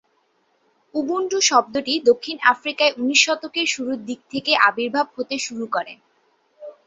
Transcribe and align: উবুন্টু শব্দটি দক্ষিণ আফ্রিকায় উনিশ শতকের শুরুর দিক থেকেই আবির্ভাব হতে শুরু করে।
উবুন্টু 0.93 1.37
শব্দটি 1.49 1.93
দক্ষিণ 2.09 2.37
আফ্রিকায় 2.51 2.95
উনিশ 2.97 3.19
শতকের 3.25 3.67
শুরুর 3.73 3.99
দিক 4.07 4.19
থেকেই 4.31 4.57
আবির্ভাব 4.67 5.07
হতে 5.15 5.35
শুরু 5.45 5.65
করে। 5.75 5.93